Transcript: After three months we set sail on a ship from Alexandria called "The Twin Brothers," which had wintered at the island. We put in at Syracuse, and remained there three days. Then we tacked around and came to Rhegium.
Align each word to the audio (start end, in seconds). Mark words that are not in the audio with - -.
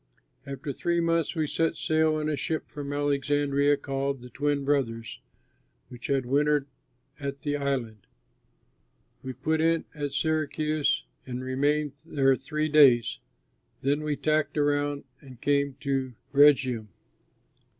After 0.47 0.73
three 0.73 0.99
months 0.99 1.35
we 1.35 1.45
set 1.45 1.77
sail 1.77 2.15
on 2.15 2.27
a 2.27 2.35
ship 2.35 2.67
from 2.67 2.91
Alexandria 2.91 3.77
called 3.77 4.23
"The 4.23 4.31
Twin 4.31 4.65
Brothers," 4.65 5.19
which 5.89 6.07
had 6.07 6.25
wintered 6.25 6.65
at 7.19 7.43
the 7.43 7.55
island. 7.55 8.07
We 9.21 9.33
put 9.33 9.61
in 9.61 9.85
at 9.93 10.13
Syracuse, 10.13 11.03
and 11.27 11.43
remained 11.43 12.01
there 12.03 12.35
three 12.35 12.67
days. 12.67 13.19
Then 13.83 14.01
we 14.01 14.15
tacked 14.15 14.57
around 14.57 15.03
and 15.21 15.39
came 15.39 15.75
to 15.81 16.15
Rhegium. 16.33 16.87